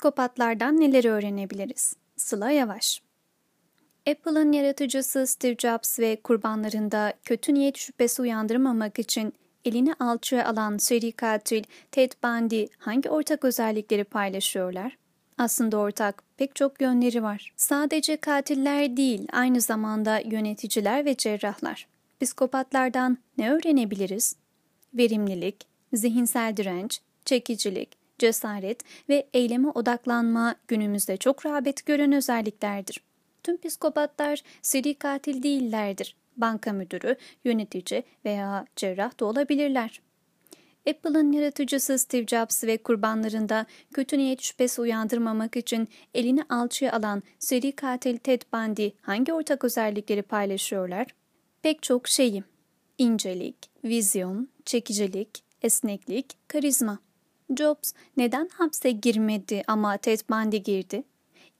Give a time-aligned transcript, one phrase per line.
[0.00, 1.96] Psikopatlardan neler öğrenebiliriz?
[2.16, 3.02] Sıla Yavaş
[4.10, 9.32] Apple'ın yaratıcısı Steve Jobs ve kurbanlarında kötü niyet şüphesi uyandırmamak için
[9.64, 14.96] elini alçıya alan seri katil Ted Bundy hangi ortak özellikleri paylaşıyorlar?
[15.38, 17.52] Aslında ortak pek çok yönleri var.
[17.56, 21.86] Sadece katiller değil, aynı zamanda yöneticiler ve cerrahlar.
[22.20, 24.36] Psikopatlardan ne öğrenebiliriz?
[24.94, 33.00] Verimlilik, zihinsel direnç, çekicilik, cesaret ve eyleme odaklanma günümüzde çok rağbet gören özelliklerdir.
[33.42, 36.16] Tüm psikopatlar seri katil değillerdir.
[36.36, 40.00] Banka müdürü, yönetici veya cerrah da olabilirler.
[40.88, 47.72] Apple'ın yaratıcısı Steve Jobs ve kurbanlarında kötü niyet şüphesi uyandırmamak için elini alçıya alan seri
[47.72, 51.06] katil Ted Bundy hangi ortak özellikleri paylaşıyorlar?
[51.62, 52.44] Pek çok şeyi.
[52.98, 56.98] İncelik, vizyon, çekicilik, esneklik, karizma.
[57.56, 61.02] Jobs neden hapse girmedi ama Ted Bundy girdi?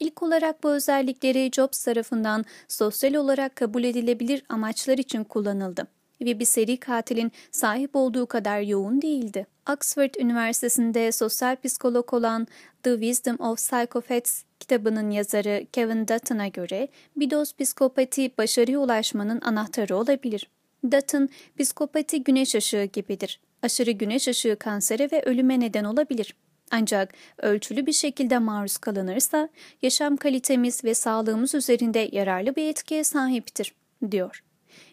[0.01, 5.87] İlk olarak bu özellikleri Jobs tarafından sosyal olarak kabul edilebilir amaçlar için kullanıldı
[6.20, 9.47] ve bir seri katilin sahip olduğu kadar yoğun değildi.
[9.73, 12.47] Oxford Üniversitesi'nde sosyal psikolog olan
[12.83, 19.97] The Wisdom of Psychopaths kitabının yazarı Kevin Dutton'a göre bir doz psikopati başarıya ulaşmanın anahtarı
[19.97, 20.50] olabilir.
[20.84, 21.28] Dutton,
[21.59, 23.41] psikopati güneş ışığı gibidir.
[23.62, 26.34] Aşırı güneş ışığı kansere ve ölüme neden olabilir.
[26.70, 29.48] Ancak ölçülü bir şekilde maruz kalınırsa
[29.83, 33.75] yaşam kalitemiz ve sağlığımız üzerinde yararlı bir etkiye sahiptir,
[34.11, 34.42] diyor.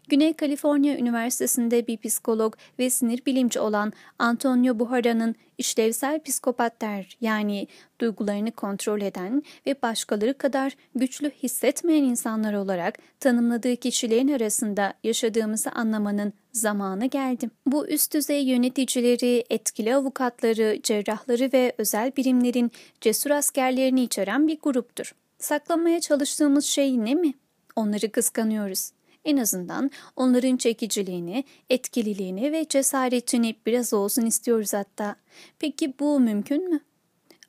[0.08, 7.68] Güney Kaliforniya Üniversitesi'nde bir psikolog ve sinir bilimci olan Antonio Buhara'nın işlevsel psikopatlar yani
[8.02, 16.34] duygularını kontrol eden ve başkaları kadar güçlü hissetmeyen insanlar olarak tanımladığı kişilerin arasında yaşadığımızı anlamanın
[16.54, 17.50] zamanı geldi.
[17.66, 25.16] Bu üst düzey yöneticileri, etkili avukatları, cerrahları ve özel birimlerin cesur askerlerini içeren bir gruptur.
[25.40, 27.34] Saklamaya çalıştığımız şey ne mi?
[27.76, 28.92] Onları kıskanıyoruz.
[29.28, 35.16] En azından onların çekiciliğini, etkililiğini ve cesaretini biraz olsun istiyoruz hatta.
[35.60, 36.80] Peki bu mümkün mü?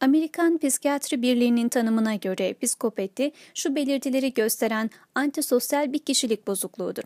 [0.01, 7.03] Amerikan Psikiyatri Birliği'nin tanımına göre psikopati şu belirtileri gösteren antisosyal bir kişilik bozukluğudur.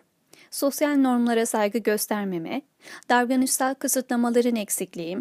[0.50, 2.62] Sosyal normlara saygı göstermeme,
[3.08, 5.18] davranışsal kısıtlamaların eksikliği,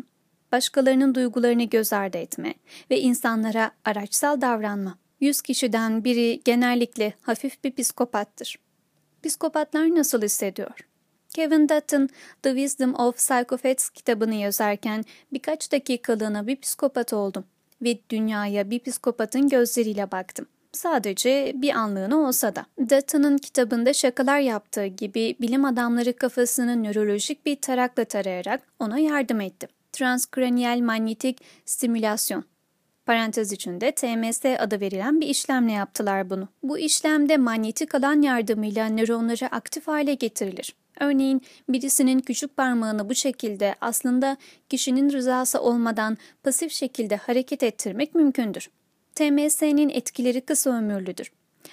[0.52, 2.54] başkalarının duygularını göz ardı etme
[2.92, 4.98] ve insanlara araçsal davranma.
[5.20, 8.58] Yüz kişiden biri genellikle hafif bir psikopattır.
[9.24, 10.88] Psikopatlar nasıl hissediyor?
[11.34, 12.10] Kevin Dutton,
[12.44, 17.44] The Wisdom of Psychopaths kitabını yazarken birkaç dakikalığına bir psikopat oldum
[17.82, 20.48] ve dünyaya bir psikopatın gözleriyle baktım.
[20.72, 22.66] Sadece bir anlığına olsa da.
[22.80, 29.68] Dutton'ın kitabında şakalar yaptığı gibi bilim adamları kafasını nörolojik bir tarakla tarayarak ona yardım etti.
[29.92, 32.44] Transkraniyel manyetik stimülasyon
[33.06, 36.48] Parantez içinde TMS adı verilen bir işlemle yaptılar bunu.
[36.64, 40.76] Bu işlemde manyetik alan yardımıyla nöronları aktif hale getirilir.
[41.00, 44.38] Örneğin birisinin küçük parmağını bu şekilde aslında
[44.70, 48.70] kişinin rızası olmadan pasif şekilde hareket ettirmek mümkündür.
[49.16, 51.32] TMS'nin etkileri kısa ömürlüdür.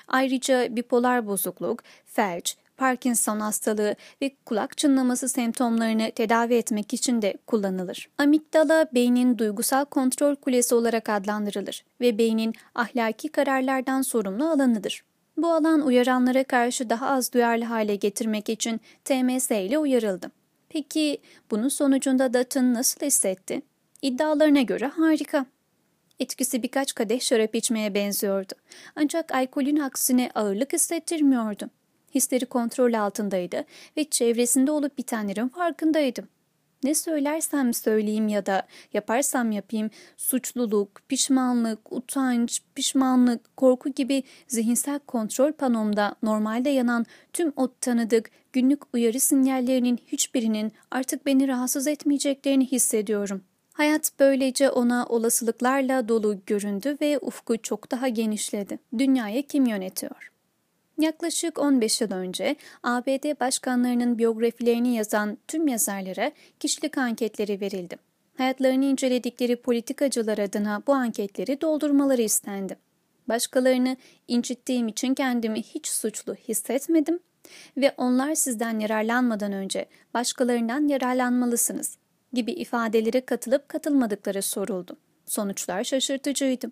[0.08, 8.08] Ayrıca bipolar bozukluk, felç, Parkinson hastalığı ve kulak çınlaması semptomlarını tedavi etmek için de kullanılır.
[8.18, 15.04] Amigdala beynin duygusal kontrol kulesi olarak adlandırılır ve beynin ahlaki kararlardan sorumlu alanıdır.
[15.36, 20.30] Bu alan uyaranlara karşı daha az duyarlı hale getirmek için TMS ile uyarıldı.
[20.68, 21.18] Peki
[21.50, 23.62] bunun sonucunda Dutton nasıl hissetti?
[24.02, 25.46] İddialarına göre harika.
[26.20, 28.52] Etkisi birkaç kadeh şarap içmeye benziyordu.
[28.96, 31.70] Ancak alkolün aksine ağırlık hissettirmiyordu.
[32.18, 33.64] Hisleri kontrol altındaydı
[33.96, 36.28] ve çevresinde olup bitenlerin farkındaydım.
[36.84, 45.52] Ne söylersem söyleyeyim ya da yaparsam yapayım suçluluk, pişmanlık, utanç, pişmanlık, korku gibi zihinsel kontrol
[45.52, 53.42] panomda normalde yanan tüm o tanıdık günlük uyarı sinyallerinin hiçbirinin artık beni rahatsız etmeyeceklerini hissediyorum.
[53.72, 58.78] Hayat böylece ona olasılıklarla dolu göründü ve ufku çok daha genişledi.
[58.98, 60.38] Dünyayı kim yönetiyor?
[60.98, 67.96] Yaklaşık 15 yıl önce ABD başkanlarının biyografilerini yazan tüm yazarlara kişilik anketleri verildi.
[68.36, 72.76] Hayatlarını inceledikleri politikacılar adına bu anketleri doldurmaları istendi.
[73.28, 73.96] Başkalarını
[74.28, 77.18] incittiğim için kendimi hiç suçlu hissetmedim
[77.76, 81.98] ve onlar sizden yararlanmadan önce başkalarından yararlanmalısınız
[82.32, 84.96] gibi ifadelere katılıp katılmadıkları soruldu.
[85.26, 86.70] Sonuçlar şaşırtıcıydı.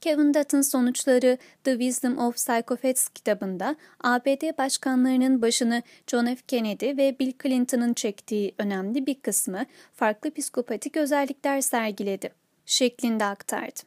[0.00, 6.36] Kevin Dutton sonuçları The Wisdom of Psychopaths kitabında ABD başkanlarının başını John F.
[6.46, 12.32] Kennedy ve Bill Clinton'ın çektiği önemli bir kısmı farklı psikopatik özellikler sergiledi
[12.66, 13.80] şeklinde aktardı.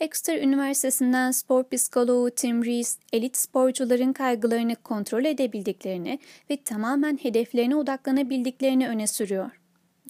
[0.00, 6.18] Exeter Üniversitesi'nden spor psikoloğu Tim Rees, elit sporcuların kaygılarını kontrol edebildiklerini
[6.50, 9.50] ve tamamen hedeflerine odaklanabildiklerini öne sürüyor.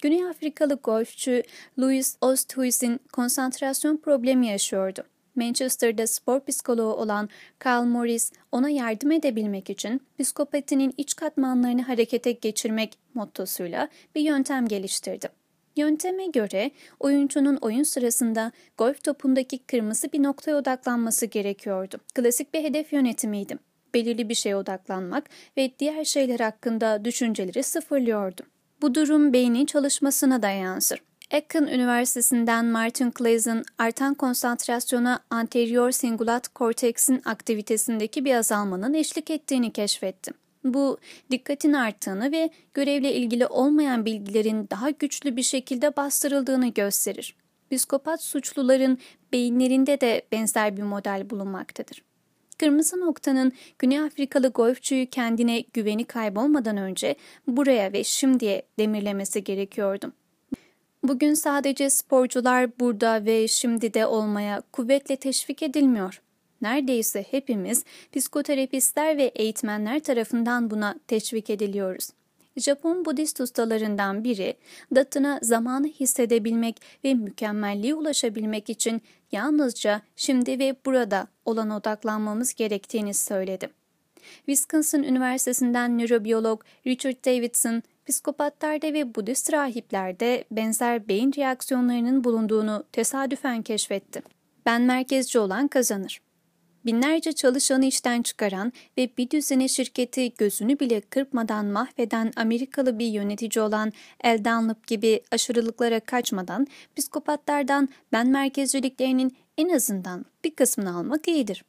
[0.02, 1.43] Güney Afrikalı golfçü
[1.79, 5.05] Louis Oosthuizen konsantrasyon problemi yaşıyordu.
[5.37, 7.29] Manchester'da spor psikoloğu olan
[7.64, 15.29] Carl Morris ona yardım edebilmek için psikopatinin iç katmanlarını harekete geçirmek mottosuyla bir yöntem geliştirdi.
[15.76, 16.70] Yönteme göre
[17.00, 21.96] oyuncunun oyun sırasında golf topundaki kırmızı bir noktaya odaklanması gerekiyordu.
[22.14, 23.58] Klasik bir hedef yönetimiydi.
[23.94, 28.43] Belirli bir şeye odaklanmak ve diğer şeyler hakkında düşünceleri sıfırlıyordu.
[28.84, 31.02] Bu durum beynin çalışmasına da yansır.
[31.32, 40.32] Aiken Üniversitesi'nden Martin Claesen artan konsantrasyona anterior singulat korteksin aktivitesindeki bir azalmanın eşlik ettiğini keşfetti.
[40.64, 40.98] Bu
[41.31, 47.36] dikkatin arttığını ve görevle ilgili olmayan bilgilerin daha güçlü bir şekilde bastırıldığını gösterir.
[47.70, 48.98] Psikopat suçluların
[49.32, 52.02] beyinlerinde de benzer bir model bulunmaktadır.
[52.64, 57.16] Kırmızı noktanın Güney Afrikalı golfçüyü kendine güveni kaybolmadan önce
[57.46, 60.12] buraya ve şimdiye demirlemesi gerekiyordu.
[61.02, 66.22] Bugün sadece sporcular burada ve şimdi de olmaya kuvvetle teşvik edilmiyor.
[66.62, 72.10] Neredeyse hepimiz psikoterapistler ve eğitmenler tarafından buna teşvik ediliyoruz.
[72.56, 74.56] Japon Budist ustalarından biri,
[74.95, 79.03] datına zamanı hissedebilmek ve mükemmelliğe ulaşabilmek için
[79.33, 83.71] yalnızca şimdi ve burada olan odaklanmamız gerektiğini söyledi.
[84.47, 94.23] Wisconsin Üniversitesi'nden nörobiyolog Richard Davidson, psikopatlarda ve Budist rahiplerde benzer beyin reaksiyonlarının bulunduğunu tesadüfen keşfetti.
[94.67, 96.21] Ben merkezci olan kazanır
[96.86, 103.64] binlerce çalışanı işten çıkaran ve bir düzene şirketi gözünü bile kırpmadan mahveden Amerikalı bir yönetici
[103.64, 103.92] olan
[104.25, 106.66] El Dunlop gibi aşırılıklara kaçmadan
[106.96, 111.64] psikopatlardan ben merkezciliklerinin en azından bir kısmını almak iyidir.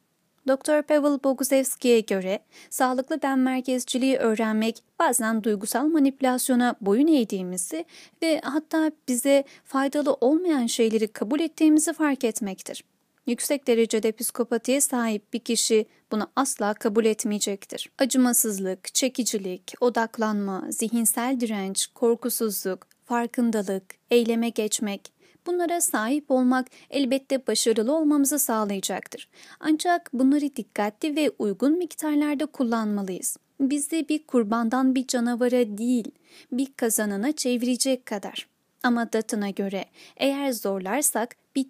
[0.48, 0.82] Dr.
[0.82, 2.38] Pavel Bogusevski'ye göre
[2.70, 7.84] sağlıklı ben merkezciliği öğrenmek bazen duygusal manipülasyona boyun eğdiğimizi
[8.22, 12.84] ve hatta bize faydalı olmayan şeyleri kabul ettiğimizi fark etmektir.
[13.26, 17.90] Yüksek derecede psikopatiye sahip bir kişi bunu asla kabul etmeyecektir.
[17.98, 25.12] Acımasızlık, çekicilik, odaklanma, zihinsel direnç, korkusuzluk, farkındalık, eyleme geçmek,
[25.46, 29.28] bunlara sahip olmak elbette başarılı olmamızı sağlayacaktır.
[29.60, 33.36] Ancak bunları dikkatli ve uygun miktarlarda kullanmalıyız.
[33.60, 36.10] Bizi bir kurbandan bir canavara değil,
[36.52, 38.55] bir kazanana çevirecek kadar.
[38.86, 39.84] Ama Dutton'a göre
[40.16, 41.66] eğer zorlarsak bir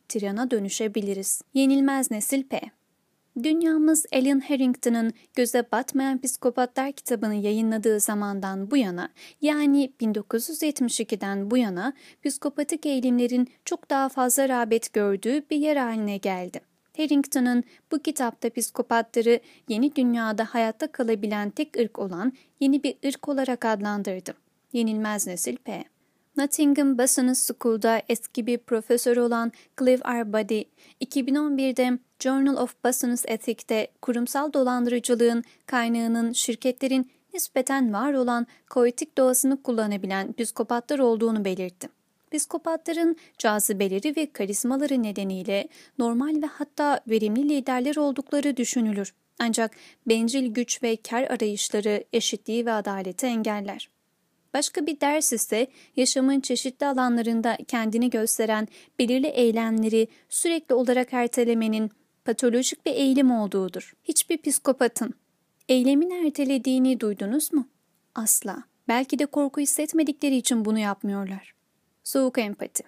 [0.51, 1.43] dönüşebiliriz.
[1.55, 2.61] Yenilmez nesil P.
[3.43, 9.09] Dünyamız Alan Harrington'ın Göze Batmayan Psikopatlar kitabını yayınladığı zamandan bu yana
[9.41, 11.93] yani 1972'den bu yana
[12.25, 16.61] psikopatik eğilimlerin çok daha fazla rağbet gördüğü bir yer haline geldi.
[16.97, 23.65] Harrington'ın bu kitapta psikopatları yeni dünyada hayatta kalabilen tek ırk olan yeni bir ırk olarak
[23.65, 24.35] adlandırdı.
[24.73, 25.85] Yenilmez nesil P.
[26.37, 30.62] Nottingham Business School'da eski bir profesör olan Clive Arbady,
[31.00, 40.33] 2011'de Journal of Business Ethic'te kurumsal dolandırıcılığın kaynağının şirketlerin nispeten var olan koetik doğasını kullanabilen
[40.33, 41.88] psikopatlar olduğunu belirtti.
[42.33, 45.69] Psikopatların cazibeleri ve karizmaları nedeniyle
[45.99, 49.15] normal ve hatta verimli liderler oldukları düşünülür.
[49.39, 49.70] Ancak
[50.06, 53.95] bencil güç ve kar arayışları eşitliği ve adaleti engeller.
[54.56, 61.91] Başka bir ders ise yaşamın çeşitli alanlarında kendini gösteren belirli eylemleri sürekli olarak ertelemenin
[62.25, 63.93] patolojik bir eğilim olduğudur.
[64.05, 65.15] Hiçbir psikopatın
[65.69, 67.69] eylemin ertelediğini duydunuz mu?
[68.15, 68.63] Asla.
[68.89, 71.55] Belki de korku hissetmedikleri için bunu yapmıyorlar.
[72.05, 72.84] Soğuk empati.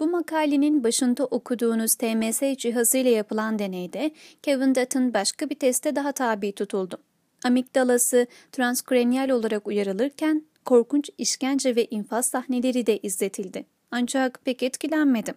[0.00, 4.10] Bu makalenin başında okuduğunuz TMS cihazıyla yapılan deneyde
[4.42, 6.98] Kevin Dutton başka bir teste daha tabi tutuldu.
[7.44, 13.66] Amigdalası transkrenyal olarak uyarılırken korkunç işkence ve infaz sahneleri de izletildi.
[13.90, 15.34] Ancak pek etkilenmedim.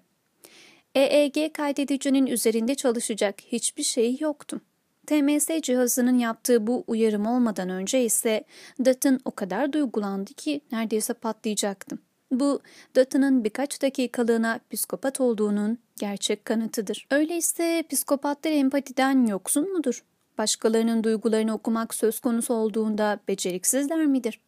[0.95, 4.61] EEG kaydedicinin üzerinde çalışacak hiçbir şey yoktu.
[5.07, 8.43] TMS cihazının yaptığı bu uyarım olmadan önce ise
[8.85, 11.99] Dutton o kadar duygulandı ki neredeyse patlayacaktım.
[12.31, 12.59] Bu
[12.95, 17.07] Dutton'ın birkaç dakikalığına psikopat olduğunun gerçek kanıtıdır.
[17.11, 20.03] Öyleyse psikopatlar empatiden yoksun mudur?
[20.37, 24.39] Başkalarının duygularını okumak söz konusu olduğunda beceriksizler midir?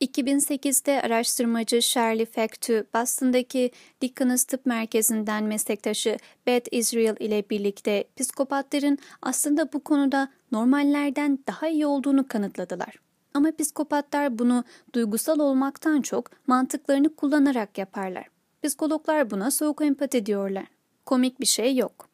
[0.00, 9.72] 2008'de araştırmacı Shirley Factu, Boston'daki Dickens Tıp Merkezi'nden meslektaşı Beth Israel ile birlikte psikopatların aslında
[9.72, 12.96] bu konuda normallerden daha iyi olduğunu kanıtladılar.
[13.34, 18.26] Ama psikopatlar bunu duygusal olmaktan çok mantıklarını kullanarak yaparlar.
[18.62, 20.66] Psikologlar buna soğuk empati diyorlar.
[21.06, 22.08] Komik bir şey yok.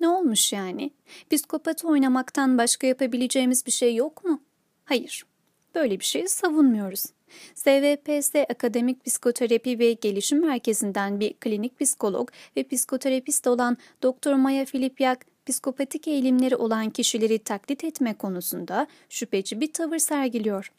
[0.00, 0.90] Ne olmuş yani?
[1.30, 4.42] Psikopat oynamaktan başka yapabileceğimiz bir şey yok mu?
[4.84, 5.24] Hayır,
[5.74, 7.04] böyle bir şeyi savunmuyoruz.
[7.54, 14.32] SVPS Akademik Psikoterapi ve Gelişim Merkezi'nden bir klinik psikolog ve psikoterapist olan Dr.
[14.32, 20.72] Maya Filipyak, psikopatik eğilimleri olan kişileri taklit etme konusunda şüpheci bir tavır sergiliyor.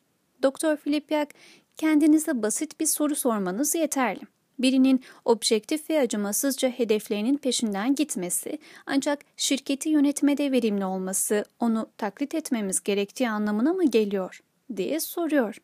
[0.43, 0.75] Dr.
[0.75, 1.29] Filipyak,
[1.77, 4.21] kendinize basit bir soru sormanız yeterli.
[4.59, 12.83] Birinin objektif ve acımasızca hedeflerinin peşinden gitmesi ancak şirketi yönetmede verimli olması onu taklit etmemiz
[12.83, 14.41] gerektiği anlamına mı geliyor
[14.77, 15.57] diye soruyor.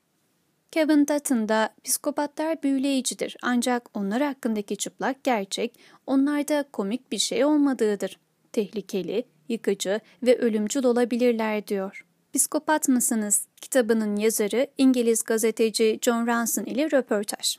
[0.72, 8.20] Kevin Dutton da psikopatlar büyüleyicidir ancak onlar hakkındaki çıplak gerçek onlarda komik bir şey olmadığıdır.
[8.52, 12.06] Tehlikeli, yıkıcı ve ölümcül olabilirler diyor.
[12.34, 13.48] Psikopat mısınız?
[13.62, 17.58] kitabının yazarı İngiliz gazeteci John Ranson ile röportaj.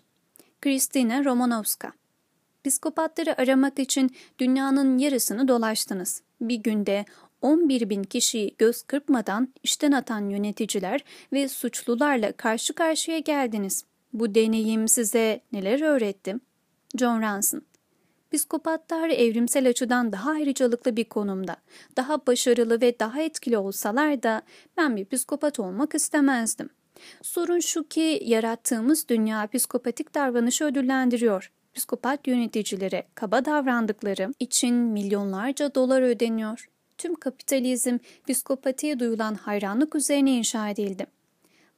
[0.61, 1.93] Kristina Romanovska
[2.65, 6.23] Psikopatları aramak için dünyanın yarısını dolaştınız.
[6.41, 7.05] Bir günde
[7.43, 13.85] 11 bin kişiyi göz kırpmadan işten atan yöneticiler ve suçlularla karşı karşıya geldiniz.
[14.13, 16.37] Bu deneyim size neler öğretti?
[16.99, 17.63] John Ranson
[18.33, 21.57] Psikopatlar evrimsel açıdan daha ayrıcalıklı bir konumda,
[21.97, 24.43] daha başarılı ve daha etkili olsalar da
[24.77, 26.71] ben bir psikopat olmak istemezdim.
[27.23, 31.53] Sorun şu ki yarattığımız dünya psikopatik davranışı ödüllendiriyor.
[31.75, 36.69] Psikopat yöneticilere kaba davrandıkları için milyonlarca dolar ödeniyor.
[36.99, 41.07] Tüm kapitalizm psikopatiye duyulan hayranlık üzerine inşa edildi.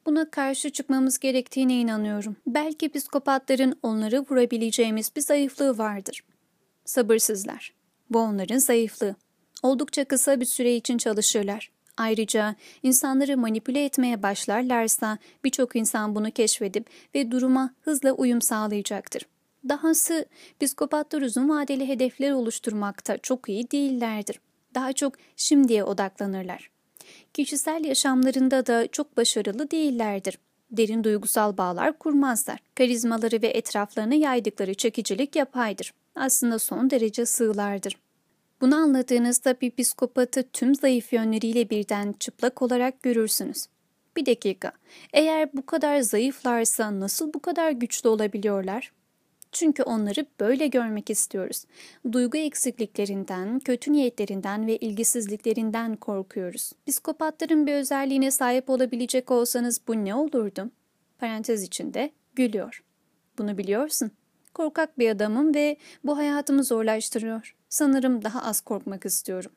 [0.06, 2.36] Buna karşı çıkmamız gerektiğine inanıyorum.
[2.46, 6.24] Belki psikopatların onları vurabileceğimiz bir zayıflığı vardır.
[6.84, 7.74] Sabırsızlar.
[8.10, 9.16] Bu onların zayıflığı.
[9.62, 11.70] Oldukça kısa bir süre için çalışırlar.
[11.96, 19.26] Ayrıca insanları manipüle etmeye başlarlarsa birçok insan bunu keşfedip ve duruma hızla uyum sağlayacaktır.
[19.68, 20.26] Dahası
[20.60, 24.40] psikopatlar uzun vadeli hedefler oluşturmakta çok iyi değillerdir.
[24.74, 26.70] Daha çok şimdiye odaklanırlar.
[27.34, 30.38] Kişisel yaşamlarında da çok başarılı değillerdir.
[30.70, 32.58] Derin duygusal bağlar kurmazlar.
[32.74, 35.94] Karizmaları ve etraflarına yaydıkları çekicilik yapaydır.
[36.14, 37.96] Aslında son derece sığlardır.
[38.60, 43.66] Bunu anladığınızda bir psikopatı tüm zayıf yönleriyle birden çıplak olarak görürsünüz.
[44.16, 44.72] Bir dakika,
[45.12, 48.92] eğer bu kadar zayıflarsa nasıl bu kadar güçlü olabiliyorlar?
[49.52, 51.64] Çünkü onları böyle görmek istiyoruz.
[52.12, 56.72] Duygu eksikliklerinden, kötü niyetlerinden ve ilgisizliklerinden korkuyoruz.
[56.86, 60.70] Psikopatların bir özelliğine sahip olabilecek olsanız bu ne olurdu?
[61.18, 62.84] Parantez içinde gülüyor.
[63.38, 64.10] Bunu biliyorsun.
[64.54, 67.56] Korkak bir adamım ve bu hayatımı zorlaştırıyor.
[67.68, 69.52] Sanırım daha az korkmak istiyorum.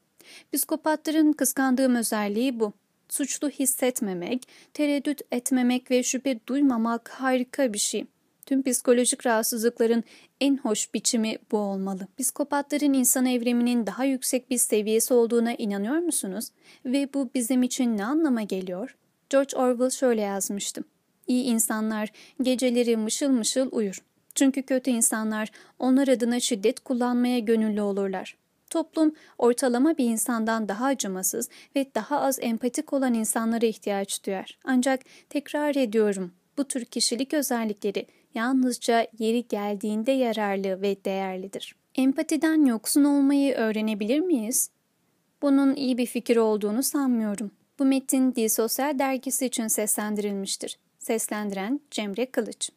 [0.53, 2.73] Psikopatların kıskandığım özelliği bu.
[3.09, 8.05] Suçlu hissetmemek, tereddüt etmemek ve şüphe duymamak harika bir şey.
[8.53, 10.03] Tüm psikolojik rahatsızlıkların
[10.41, 12.07] en hoş biçimi bu olmalı.
[12.19, 16.49] Psikopatların insan evriminin daha yüksek bir seviyesi olduğuna inanıyor musunuz?
[16.85, 18.95] Ve bu bizim için ne anlama geliyor?
[19.29, 20.83] George Orwell şöyle yazmıştı.
[21.27, 24.03] İyi insanlar geceleri mışıl mışıl uyur.
[24.35, 28.37] Çünkü kötü insanlar onlar adına şiddet kullanmaya gönüllü olurlar.
[28.69, 34.57] Toplum ortalama bir insandan daha acımasız ve daha az empatik olan insanlara ihtiyaç duyar.
[34.63, 41.75] Ancak tekrar ediyorum bu tür kişilik özellikleri yalnızca yeri geldiğinde yararlı ve değerlidir.
[41.95, 44.69] Empatiden yoksun olmayı öğrenebilir miyiz?
[45.41, 47.51] Bunun iyi bir fikir olduğunu sanmıyorum.
[47.79, 50.79] Bu metin Dil Sosyal Dergisi için seslendirilmiştir.
[50.99, 52.69] Seslendiren Cemre Kılıç